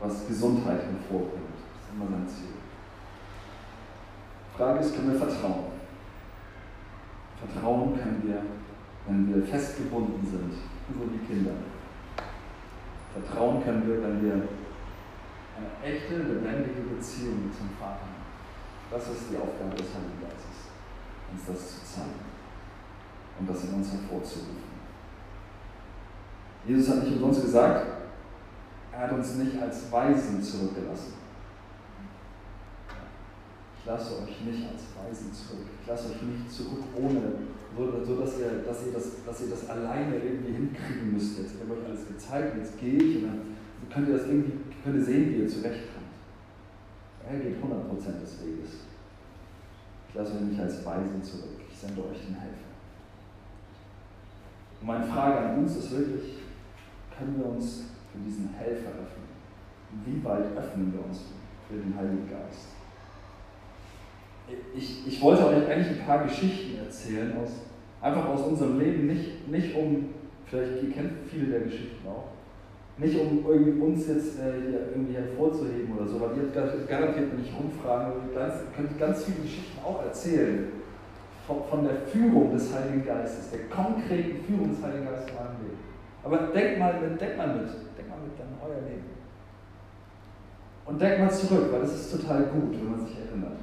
[0.00, 1.58] was Gesundheit hervorbringt.
[1.74, 2.54] Das ist immer sein Ziel.
[4.56, 5.72] Frage ist, können wir vertrauen?
[7.38, 8.42] Vertrauen können wir,
[9.06, 11.52] wenn wir festgebunden sind, so wie Kinder.
[13.12, 18.22] Vertrauen können wir, wenn wir eine echte, lebendige Beziehung zum Vater haben.
[18.90, 20.72] Das ist die Aufgabe des Heiligen Geistes,
[21.32, 22.24] uns das zu zeigen
[23.38, 24.72] und das in uns hervorzurufen.
[26.66, 27.86] Jesus hat nicht umsonst gesagt,
[28.92, 31.14] er hat uns nicht als Weisen zurückgelassen.
[33.78, 35.66] Ich lasse euch nicht als Weisen zurück.
[35.80, 37.20] Ich lasse euch nicht zurück ohne,
[37.76, 41.38] so, so dass, ihr, dass, ihr das, dass ihr das alleine irgendwie hinkriegen müsst.
[41.38, 43.40] Jetzt habe ich euch alles gezeigt, jetzt gehe ich und dann
[43.90, 46.12] könnt ihr das irgendwie könnt ihr sehen, wie ihr zurechtkommt.
[47.28, 48.70] Er geht 100% des Weges.
[50.08, 51.60] Ich lasse euch nicht als Weisen zurück.
[51.70, 52.72] Ich sende euch den Helfer.
[54.80, 56.38] Und meine Frage an uns ist wirklich,
[57.16, 59.30] können wir uns für diesen Helfer öffnen?
[60.04, 61.20] Wie weit öffnen wir uns
[61.68, 62.81] für den Heiligen Geist?
[64.74, 67.50] Ich, ich wollte euch eigentlich ein paar Geschichten erzählen, aus,
[68.00, 70.08] einfach aus unserem Leben, nicht, nicht um,
[70.46, 72.32] vielleicht, ihr kennt viele der Geschichten auch,
[72.98, 78.12] nicht um irgendwie uns jetzt äh, irgendwie hervorzuheben oder so, weil ihr garantiert nicht rumfragen,
[78.28, 80.68] ihr ganz, könnt ganz viele Geschichten auch erzählen
[81.46, 85.56] von, von, der Führung des Heiligen Geistes, der konkreten Führung des Heiligen Geistes in eurem
[85.62, 85.78] Leben.
[86.24, 89.10] Aber denkt mal mit, denkt mal mit, denkt mal mit an euer Leben.
[90.84, 93.58] Und denkt mal zurück, weil das ist total gut, wenn man sich erinnert.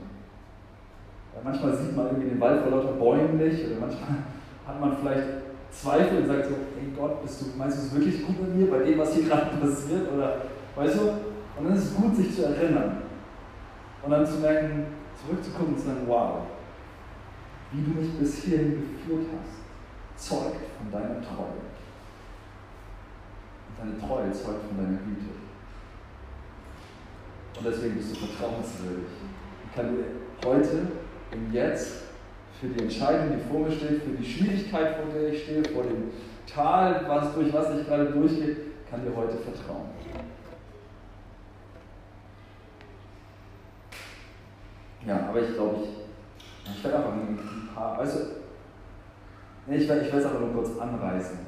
[1.33, 4.09] Ja, manchmal sieht man irgendwie den Wald vor lauter Bäumen nicht oder manchmal
[4.67, 5.27] hat man vielleicht
[5.71, 8.71] Zweifel und sagt so, ey Gott, bist du, meinst du es wirklich gut mit mir
[8.71, 10.11] bei dem, was hier gerade passiert?
[10.11, 10.41] Oder
[10.75, 11.01] weißt du?
[11.57, 13.03] Und dann ist es gut, sich zu erinnern.
[14.01, 14.85] Und dann zu merken,
[15.21, 16.39] zurückzugucken und zu sagen, wow,
[17.71, 21.59] wie du mich bis hierhin geführt hast, zeugt von deiner Treue.
[23.67, 25.35] Und deine Treue zeugt von deiner Güte.
[27.57, 29.11] Und deswegen bist du vertrauenswürdig.
[29.65, 30.05] Ich kann dir
[30.45, 30.87] heute
[31.31, 32.03] im Jetzt
[32.59, 35.83] für die Entscheidung, die vor mir steht, für die Schwierigkeit, vor der ich stehe, vor
[35.83, 36.11] dem
[36.45, 38.55] Tal, was, durch was ich gerade durchgehe,
[38.89, 39.89] kann dir heute vertrauen.
[45.07, 48.19] Ja, aber ich glaube, ich, ich werde einfach ein paar, du,
[49.67, 51.39] nee, ich werde es aber nur kurz anreißen.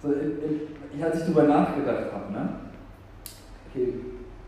[0.00, 0.38] So, in,
[0.92, 2.48] in, als ich darüber nachgedacht habe, ne,
[3.68, 3.94] okay,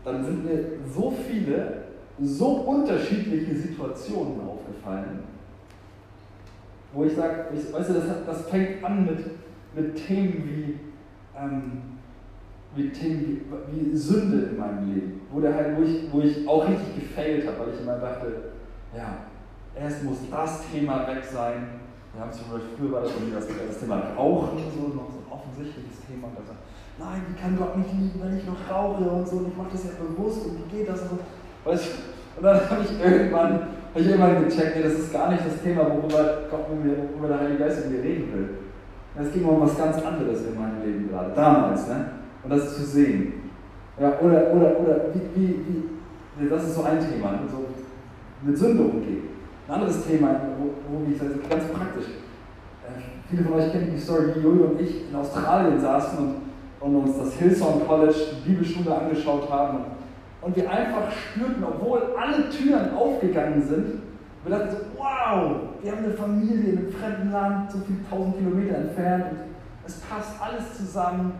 [0.03, 1.85] dann sind mir so viele
[2.21, 5.23] so unterschiedliche Situationen aufgefallen,
[6.93, 9.25] wo ich sage, weißt du, das, das fängt an mit,
[9.75, 10.79] mit Themen wie,
[11.37, 11.81] ähm,
[12.75, 16.47] wie, Themen wie, wie, Sünde in meinem Leben, wo, der halt, wo, ich, wo ich
[16.47, 18.51] auch richtig gefailt habe, weil ich immer dachte,
[18.95, 19.17] ja,
[19.75, 21.81] erst muss das Thema weg sein.
[22.13, 25.31] Wir haben zum Beispiel, früher war das das, das Thema Rauchen, so noch so ein
[25.31, 26.27] offensichtliches Thema.
[26.27, 26.55] Und da
[26.97, 29.71] nein, wie kann Gott mich lieben, wenn ich noch rauche und so, und ich mache
[29.73, 31.19] das ja bewusst und wie geht das und so.
[31.65, 31.87] Weißt
[32.37, 35.83] und dann habe ich irgendwann, habe ich irgendwann gecheckt, das ist gar nicht das Thema,
[35.87, 38.49] worüber worüber der Heilige Geist mit mir reden will.
[39.17, 42.05] Es ging um was ganz anderes in meinem Leben gerade, damals, ne?
[42.43, 43.51] Und das zu sehen.
[43.97, 45.59] Ja, oder, oder, oder, wie, wie,
[46.37, 47.39] wie, das ist so ein Thema, ne?
[47.49, 47.67] so
[48.45, 49.29] mit Sünde umgehen.
[49.65, 52.07] Ein anderes Thema, wo, wo ich sage, ganz praktisch.
[52.83, 56.35] Äh, viele von euch kennen die Story, wie Julio und ich in Australien saßen und,
[56.81, 58.13] und uns das Hillsong College,
[58.45, 59.94] die Bibelschule angeschaut haben
[60.45, 64.01] Und wir einfach spürten, obwohl alle Türen aufgegangen sind,
[64.43, 68.37] wir dachten so, wow, wir haben eine Familie in einem fremden Land, so viele tausend
[68.37, 69.37] Kilometer entfernt und
[69.87, 71.33] es passt alles zusammen.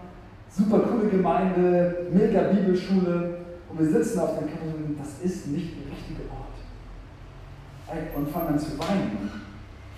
[0.49, 5.75] Super coole Gemeinde, mega Bibelschule und wir sitzen auf dem Campus und das ist nicht
[5.77, 8.15] der richtige Ort.
[8.15, 9.29] Und fangen an zu weinen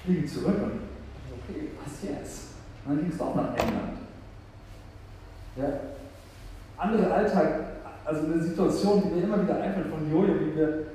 [0.03, 0.81] fliegen zurück und
[1.31, 2.55] okay, was jetzt?
[2.83, 3.99] Und dann ging es doch nach England.
[5.55, 5.79] Ja.
[6.77, 7.76] Andere Alltag,
[8.07, 10.85] also eine Situation, die mir immer wieder einfällt von Jojo, wie wir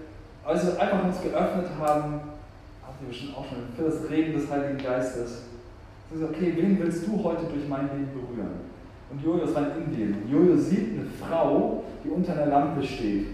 [0.44, 2.20] also einfach uns geöffnet haben,
[2.82, 5.44] habt ihr bestimmt auch schon, für das Reden des Heiligen Geistes.
[6.08, 8.72] Das ist okay, wen willst du heute durch mein Leben berühren?
[9.10, 10.22] Und Jojo ist war in Indien.
[10.30, 13.26] Jojo sieht eine Frau, die unter einer Lampe steht.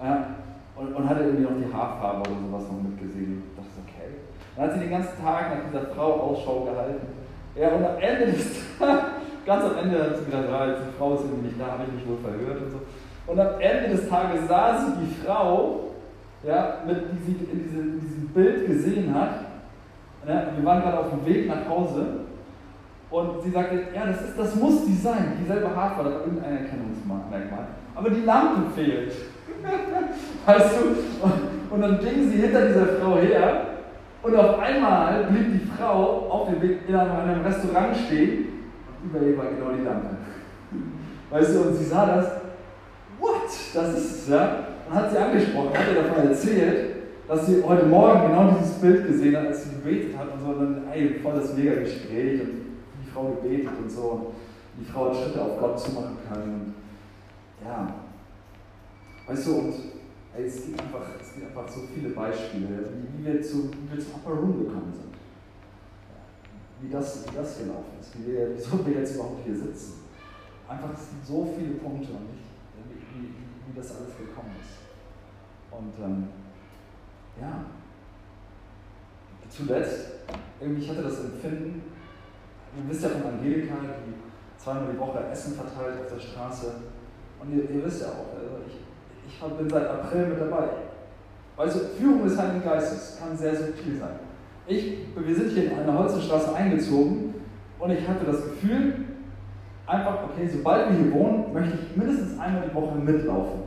[0.00, 0.36] Ja,
[0.76, 3.42] und, und hatte irgendwie noch die Haarfarbe oder sowas noch mitgesehen.
[3.50, 4.14] Ich dachte, okay.
[4.54, 7.08] Dann hat sie den ganzen Tag nach dieser Frau Ausschau gehalten.
[7.56, 9.17] Ja, und am Ende des Tages,
[9.48, 11.84] ganz am Ende hat sie gedacht, ah, jetzt die Frau ist irgendwie nicht da, habe
[11.88, 12.80] ich mich wohl verhört und so.
[13.26, 15.94] Und am Ende des Tages sah sie die Frau,
[16.44, 19.48] ja, mit, die sie in, diese, in diesem Bild gesehen hat.
[20.26, 22.06] Ja, wir waren gerade auf dem Weg nach Hause
[23.10, 27.68] und sie sagte, ja, das, ist, das muss die sein, dieselbe Haarfarbe, aber irgendein Erkennungsmerkmal.
[27.94, 29.12] Aber die Lampe fehlt.
[30.46, 31.74] weißt du?
[31.74, 33.66] Und dann ging sie hinter dieser Frau her
[34.22, 38.57] und auf einmal blieb die Frau auf dem Weg in einem Restaurant stehen
[39.02, 40.16] und über ihr war genau die Lampe.
[41.30, 42.32] Weißt du, und sie sah das
[43.18, 43.48] what?
[43.74, 44.66] Das ist es, ja?
[44.88, 49.06] Und hat sie angesprochen, hat ihr davon erzählt, dass sie heute Morgen genau dieses Bild
[49.06, 50.46] gesehen hat, als sie gebetet hat und so.
[50.46, 52.50] Und dann, ey, voll das mega Gespräch und
[53.04, 54.00] die Frau gebetet und so.
[54.00, 54.26] Und
[54.80, 56.52] die Frau hat Schritte auf Gott zumachen können.
[56.52, 57.94] Und ja.
[59.26, 59.74] Weißt du, und
[60.34, 64.02] ey, es, gibt einfach, es gibt einfach so viele Beispiele, wie, wir, zu, wie wir
[64.02, 65.07] zum Upper Room gekommen sind.
[66.80, 70.04] Wie das, wie das gelaufen ist, wie wir, wieso wir jetzt überhaupt hier sitzen.
[70.68, 72.48] Einfach, es gibt so viele Punkte und ich
[73.18, 73.34] wie,
[73.66, 74.78] wie das alles gekommen ist.
[75.70, 76.28] Und ähm,
[77.40, 77.64] ja,
[79.48, 80.06] zuletzt,
[80.60, 81.82] irgendwie, ich hatte das Empfinden,
[82.76, 83.74] ihr wisst ja von Angelika,
[84.06, 86.72] die zweimal die Woche Essen verteilt auf der Straße.
[87.40, 88.78] Und ihr, ihr wisst ja auch, also ich,
[89.26, 90.68] ich bin seit April mit dabei.
[91.56, 94.27] Also Führung des Heiligen Geistes kann sehr subtil sein.
[94.68, 97.32] Ich, wir sind hier in eine Holzenstraße eingezogen
[97.78, 99.06] und ich hatte das Gefühl,
[99.86, 103.62] einfach, okay, sobald wir hier wohnen, möchte ich mindestens einmal die Woche mitlaufen.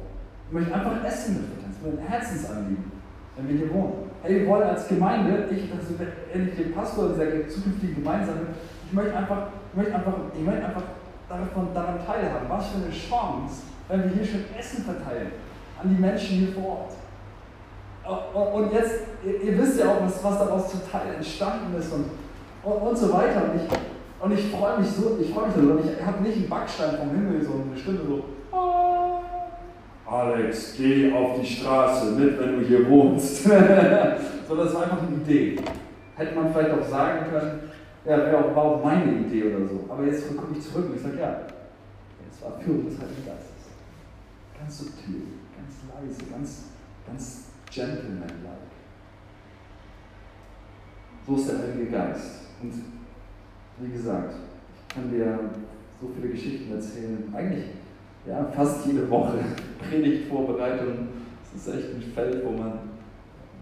[0.47, 2.91] Ich möchte einfach Essen mit Das ist mein Herzensanliegen,
[3.35, 3.93] wenn wir hier wohnen.
[4.21, 5.95] Hey, wir wollen als Gemeinde, ich, also
[6.31, 8.35] endlich den Pastor dieser zukünftigen Gemeinde sein,
[8.85, 10.83] ich möchte einfach, ich möchte einfach, ich möchte einfach
[11.27, 12.47] davon, daran teilhaben.
[12.47, 15.31] Was für eine Chance, wenn wir hier schon Essen verteilen
[15.81, 16.93] an die Menschen hier vor Ort.
[18.03, 22.05] Und jetzt, ihr, wisst ja auch, was, was daraus zum Teil entstanden ist und,
[22.63, 23.43] und, und so weiter.
[23.43, 26.37] Und ich, und ich freue mich so, ich freue mich so, und ich habe nicht
[26.37, 28.23] einen Backstein vom Himmel, so eine Stimme so,
[28.55, 29.21] ah,
[30.07, 33.43] Alex, geh auf die Straße mit, wenn du hier wohnst.
[34.47, 35.57] Sondern es war einfach eine Idee.
[36.15, 37.71] Hätte man vielleicht auch sagen können,
[38.03, 39.85] ja, auch, war auch meine Idee oder so.
[39.87, 41.41] Aber jetzt gucke ich zurück und ich sage, ja,
[42.29, 43.71] es war Führung des Heiligen Geistes.
[44.57, 45.21] Ganz subtil,
[45.55, 46.63] ganz leise, ganz,
[47.07, 48.71] ganz gentleman-like.
[51.25, 52.41] So ist der Heilige Geist.
[52.61, 52.73] Und
[53.79, 54.35] wie gesagt,
[54.75, 55.39] ich kann dir
[55.99, 57.33] so viele Geschichten erzählen.
[57.33, 57.65] Eigentlich
[58.27, 59.39] ja, fast jede Woche
[59.89, 61.07] Predigtvorbereitung.
[61.53, 62.79] Das ist echt ein Feld, wo man,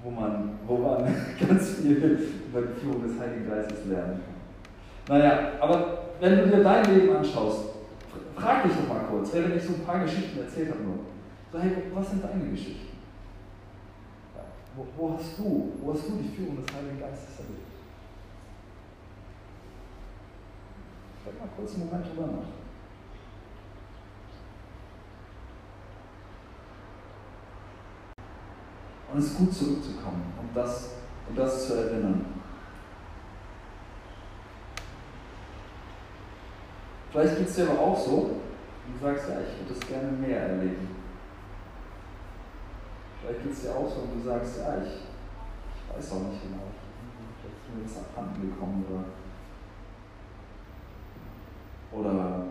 [0.04, 1.04] wo man, wo man
[1.48, 5.18] ganz viel über die Führung des Heiligen Geistes lernen kann.
[5.18, 7.70] Naja, aber wenn du dir dein Leben anschaust,
[8.36, 11.00] frag dich doch mal kurz, während ich so ein paar Geschichten erzählt habe nur.
[11.52, 12.89] So, hey, was sind deine Geschichten?
[14.80, 17.68] Wo, wo, hast du, wo hast du die Führung des Heiligen Geistes erlebt?
[21.26, 22.48] Denk mal kurz einen Moment drüber nach.
[29.12, 30.92] Und es ist gut zurückzukommen und das,
[31.28, 32.26] und das zu erinnern.
[37.12, 40.12] Vielleicht geht es dir aber auch so, und du sagst, ja, ich würde das gerne
[40.14, 40.88] mehr erleben.
[43.22, 46.42] Vielleicht geht es dir auch so und du sagst, ja, ich, ich weiß auch nicht
[46.42, 46.72] genau,
[47.42, 49.04] vielleicht ist mir das abhanden gekommen oder
[51.92, 52.46] oder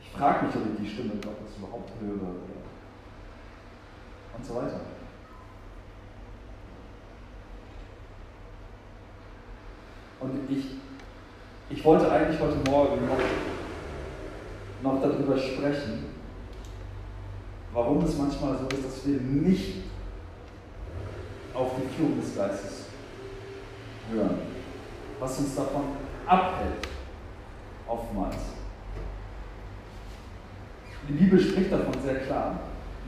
[0.00, 2.62] ich frage mich, ob ich die Stimme Gottes überhaupt höre oder
[4.36, 4.80] und so weiter.
[10.20, 10.66] Und ich,
[11.68, 16.11] ich wollte eigentlich heute Morgen noch, noch darüber sprechen,
[17.72, 19.82] warum es manchmal so ist, dass wir nicht
[21.54, 22.86] auf die Führung des Geistes
[24.10, 24.38] hören,
[25.20, 25.82] was uns davon
[26.26, 26.88] abhält
[27.86, 28.36] oftmals.
[31.08, 32.60] Die Bibel spricht davon sehr klar.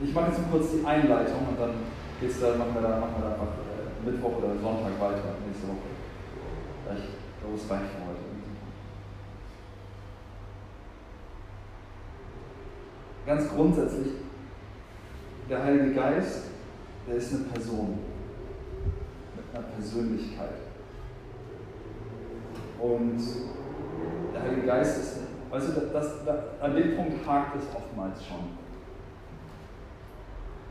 [0.03, 1.75] Ich mache jetzt kurz die Einleitung und dann
[2.19, 5.67] geht's da, machen wir da, machen wir da einfach äh, Mittwoch oder Sonntag weiter, nächste
[5.67, 5.95] Woche.
[6.85, 8.35] Gleich, es reicht für heute.
[13.25, 14.24] Ganz grundsätzlich,
[15.49, 16.45] der Heilige Geist,
[17.07, 17.99] der ist eine Person
[19.35, 20.49] mit einer Persönlichkeit.
[22.79, 23.19] Und
[24.33, 25.17] der Heilige Geist ist,
[25.49, 28.65] weißt du, das, das, an dem Punkt hakt es oftmals schon.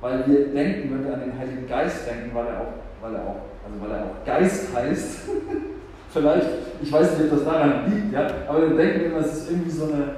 [0.00, 3.22] Weil wir denken, wenn wir an den Heiligen Geist denken, weil er auch, weil er
[3.22, 5.20] auch, also weil er auch Geist heißt,
[6.10, 6.48] vielleicht,
[6.82, 9.50] ich weiß nicht, ob das daran liegt, ja, aber dann denken wir immer, es ist
[9.50, 10.16] irgendwie so eine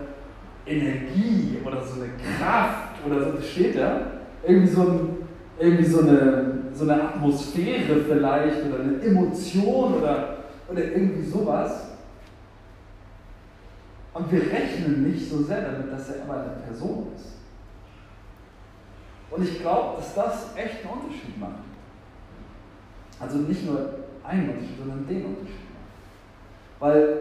[0.67, 4.16] Energie oder so eine Kraft oder so, das steht da,
[4.47, 5.17] irgendwie so, ein,
[5.59, 11.87] irgendwie so, eine, so eine Atmosphäre vielleicht oder eine Emotion oder, oder irgendwie sowas.
[14.15, 17.33] Und wir rechnen nicht so sehr damit, dass er immer eine Person ist.
[19.31, 21.65] Und ich glaube, dass das echt einen Unterschied macht.
[23.21, 26.81] Also nicht nur einen Unterschied, sondern den Unterschied macht.
[26.81, 27.19] Weil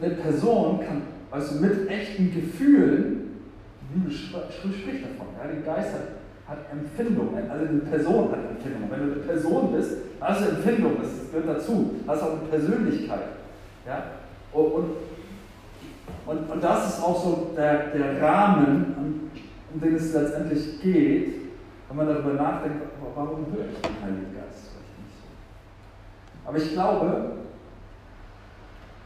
[0.00, 3.40] eine Person kann, also mit echten Gefühlen,
[3.82, 6.19] die Bibel spricht davon, ja, der Geist hat,
[6.50, 8.90] hat Empfindung, also eine Person hat Empfindung.
[8.90, 13.28] Wenn du eine Person bist, hast du Empfindung, das gehört dazu, hast auch eine Persönlichkeit.
[13.86, 14.02] Ja?
[14.52, 14.96] Und,
[16.26, 19.30] und, und das ist auch so der, der Rahmen,
[19.72, 21.34] um, den es letztendlich geht,
[21.86, 22.82] wenn man darüber nachdenkt,
[23.14, 25.22] warum höre ich den Heiligen Geist vielleicht nicht.
[26.44, 27.32] Aber ich glaube,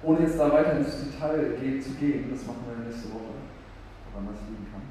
[0.03, 3.37] ohne jetzt da weiter ins Detail zu gehen, das machen wir nächste Woche,
[4.13, 4.83] woran das liegen kann.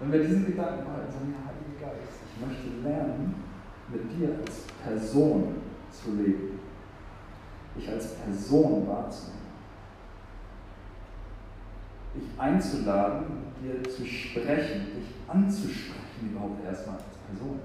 [0.00, 1.57] Wenn wir diesen Gedanken behalten, sagen, ja, Heiliger
[1.90, 3.34] Geist, ich möchte lernen,
[3.92, 5.56] mit dir als Person
[5.90, 6.60] zu leben.
[7.76, 9.38] Dich als Person wahrzunehmen
[12.18, 13.26] dich einzuladen,
[13.62, 17.60] dir zu sprechen, dich anzusprechen überhaupt erstmal als Person.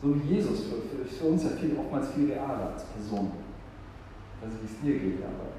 [0.00, 3.32] So wie Jesus für, für, für uns ja viel, oftmals viel realer als Person.
[4.42, 5.54] Nicht, wie es dir geht, aber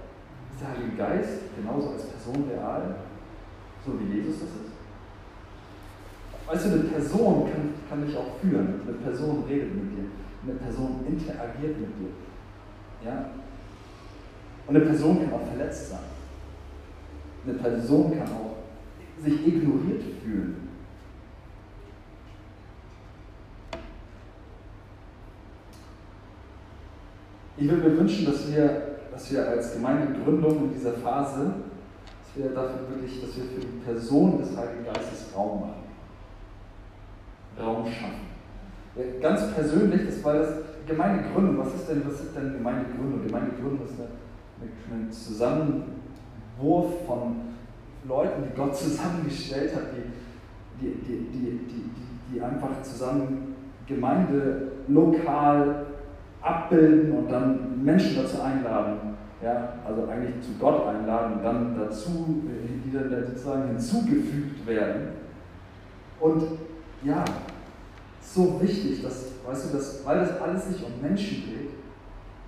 [0.51, 2.95] ist der Heilige Geist genauso als Person real,
[3.85, 4.72] so wie Jesus das ist?
[6.47, 10.05] Weißt du, eine Person kann, kann dich auch führen, eine Person redet mit dir,
[10.43, 12.09] eine Person interagiert mit dir.
[13.05, 13.29] Ja?
[14.67, 15.99] Und eine Person kann auch verletzt sein.
[17.45, 20.69] Eine Person kann auch sich ignoriert fühlen.
[27.55, 32.49] Ich würde mir wünschen, dass wir, dass wir als Gemeindegründung in dieser Phase, dass wir
[32.49, 35.82] dafür wirklich, dass wir für die Person des Heiligen Geistes Raum machen.
[37.59, 38.33] Raum schaffen.
[39.21, 40.49] Ganz persönlich, das war das
[40.87, 41.57] Gemeindegründung.
[41.57, 43.25] Was ist denn, was ist denn Gemeindegründung?
[43.25, 45.83] Gemeindegründung ist eine, eine Zusammen
[46.59, 47.35] Wurf von
[48.07, 49.83] Leuten, die Gott zusammengestellt hat,
[50.79, 51.89] die, die, die, die,
[52.33, 53.55] die, einfach zusammen
[53.87, 55.85] Gemeinde lokal
[56.41, 59.13] abbilden und dann Menschen dazu einladen.
[59.41, 62.43] Ja, also eigentlich zu Gott einladen dann dazu,
[62.85, 65.09] die dann sozusagen hinzugefügt werden.
[66.19, 66.43] Und
[67.03, 67.25] ja,
[68.21, 71.69] so wichtig, dass, weißt du, dass, weil das alles sich um Menschen geht,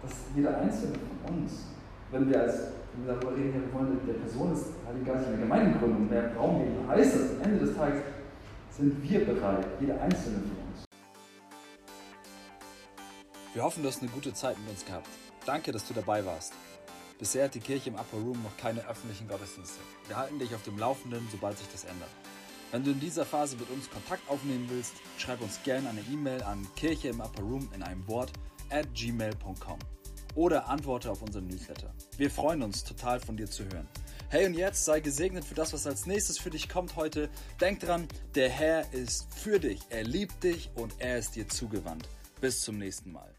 [0.01, 1.65] dass jeder einzelne von uns,
[2.11, 5.31] wenn wir als wenn wir darüber reden, wir wollen der Person des Heiligen Geistes in
[5.33, 8.01] der Gemeindegründung mehr Raum geben, heißt das, am Ende des Tages
[8.71, 10.85] sind wir bereit, jeder einzelne von uns.
[13.53, 15.07] Wir hoffen, du hast eine gute Zeit mit uns gehabt.
[15.45, 16.53] Danke, dass du dabei warst.
[17.19, 19.79] Bisher hat die Kirche im Upper Room noch keine öffentlichen Gottesdienste.
[20.07, 22.09] Wir halten dich auf dem Laufenden, sobald sich das ändert.
[22.71, 26.43] Wenn du in dieser Phase mit uns Kontakt aufnehmen willst, schreib uns gerne eine E-Mail
[26.43, 28.31] an kirche im Upper Room in einem Wort
[28.69, 29.79] at gmail.com
[30.35, 31.93] oder antworte auf unseren Newsletter.
[32.17, 33.87] Wir freuen uns total von dir zu hören.
[34.29, 37.29] Hey und jetzt sei gesegnet für das, was als nächstes für dich kommt heute.
[37.61, 42.09] Denk dran, der Herr ist für dich, er liebt dich und er ist dir zugewandt.
[42.41, 43.34] Bis zum nächsten Mal.